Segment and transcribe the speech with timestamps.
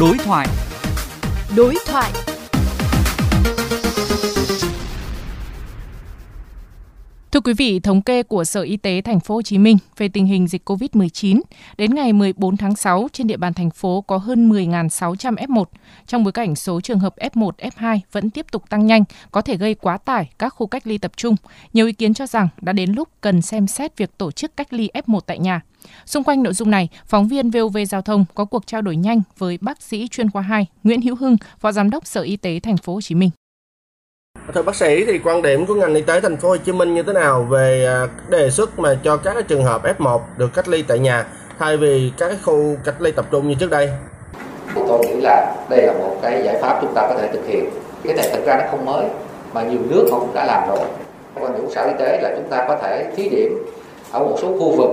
[0.00, 0.46] Đối thoại.
[1.56, 2.12] Đối thoại.
[7.36, 10.08] Thưa quý vị, thống kê của Sở Y tế Thành phố Hồ Chí Minh về
[10.08, 11.40] tình hình dịch COVID-19,
[11.78, 15.64] đến ngày 14 tháng 6 trên địa bàn thành phố có hơn 10.600 F1.
[16.06, 19.56] Trong bối cảnh số trường hợp F1, F2 vẫn tiếp tục tăng nhanh, có thể
[19.56, 21.36] gây quá tải các khu cách ly tập trung.
[21.72, 24.72] Nhiều ý kiến cho rằng đã đến lúc cần xem xét việc tổ chức cách
[24.72, 25.60] ly F1 tại nhà.
[26.06, 29.22] Xung quanh nội dung này, phóng viên VOV Giao thông có cuộc trao đổi nhanh
[29.38, 32.60] với bác sĩ chuyên khoa 2 Nguyễn Hữu Hưng, Phó Giám đốc Sở Y tế
[32.60, 33.30] Thành phố Hồ Chí Minh.
[34.54, 36.94] Thưa bác sĩ, thì quan điểm của ngành y tế thành phố Hồ Chí Minh
[36.94, 40.68] như thế nào về à, đề xuất mà cho các trường hợp F1 được cách
[40.68, 41.26] ly tại nhà,
[41.58, 43.90] thay vì các khu cách ly tập trung như trước đây?
[44.74, 47.46] Thì tôi nghĩ là đây là một cái giải pháp chúng ta có thể thực
[47.46, 47.70] hiện.
[48.04, 49.06] Cái này thực ra nó không mới,
[49.52, 50.88] mà nhiều nước họ cũng đã làm rồi.
[51.34, 53.66] Quan điểm của Sở Y tế là chúng ta có thể thí điểm
[54.12, 54.90] ở một số khu vực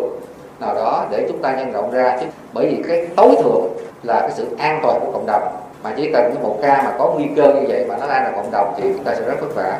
[0.59, 2.25] nào đó để chúng ta nhân rộng ra chứ.
[2.53, 3.67] Bởi vì cái tối thượng
[4.03, 5.43] là cái sự an toàn của cộng đồng.
[5.83, 8.31] Mà chỉ cần một ca mà có nguy cơ như vậy mà nó lan ra
[8.35, 9.79] cộng đồng thì chúng ta sẽ rất vất vả.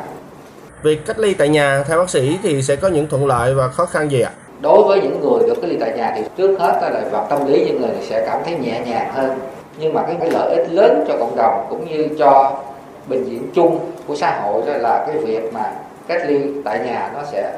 [0.82, 3.68] Việc cách ly tại nhà theo bác sĩ thì sẽ có những thuận lợi và
[3.68, 4.30] khó khăn gì ạ?
[4.64, 7.46] đối với những người được cách ly tại nhà thì trước hết là vật tâm
[7.46, 9.38] lý những người sẽ cảm thấy nhẹ nhàng hơn.
[9.78, 12.60] Nhưng mà cái, cái lợi ích lớn cho cộng đồng cũng như cho
[13.06, 15.72] bệnh viện chung của xã hội đó là cái việc mà
[16.08, 17.52] cách ly tại nhà nó sẽ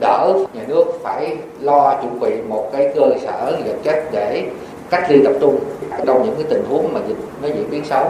[0.00, 4.44] đỡ, nhà nước phải lo chuẩn bị một cái cơ sở vật chất để
[4.90, 5.58] cách ly tập trung
[6.06, 8.04] trong những cái tình huống mà dịch nó diễn biến xấu.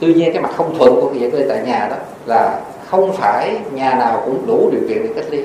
[0.00, 2.60] Tuy nhiên cái mặt không thuận của cái việc cách ly tại nhà đó là
[2.86, 5.44] không phải nhà nào cũng đủ điều kiện để cách ly.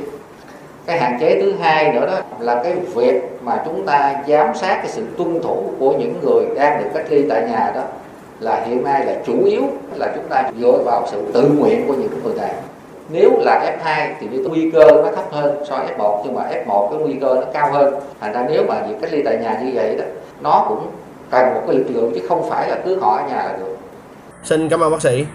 [0.86, 4.76] Cái hạn chế thứ hai nữa đó là cái việc mà chúng ta giám sát
[4.76, 7.82] cái sự tuân thủ của những người đang được cách ly tại nhà đó
[8.40, 9.62] là hiện nay là chủ yếu
[9.96, 12.54] là chúng ta dựa vào sự tự nguyện của những người này
[13.10, 16.42] nếu là F2 thì cái nguy cơ nó thấp hơn so với F1 nhưng mà
[16.42, 19.38] F1 cái nguy cơ nó cao hơn thành ra nếu mà việc cách ly tại
[19.38, 20.04] nhà như vậy đó,
[20.42, 20.88] nó cũng
[21.32, 23.78] cần một cái lực lượng chứ không phải là cứ họ ở nhà là được
[24.44, 25.26] Xin cảm ơn bác sĩ.